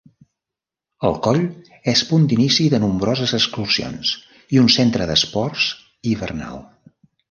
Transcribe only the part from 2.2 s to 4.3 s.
d'inici de nombroses excursions